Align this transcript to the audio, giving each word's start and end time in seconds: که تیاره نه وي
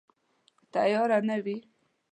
که 0.57 0.63
تیاره 0.73 1.17
نه 1.27 1.37
وي 1.43 1.57